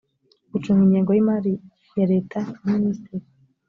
[0.51, 1.53] gucunga ingengo y imari
[1.97, 3.25] ya leta na minisitiri